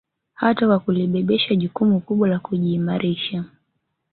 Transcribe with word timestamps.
Hata 0.33 0.67
kwa 0.67 0.79
kulibebesha 0.79 1.55
jukumu 1.55 1.99
kubwa 1.99 2.27
la 2.27 2.39
kujiimarisha 2.39 3.43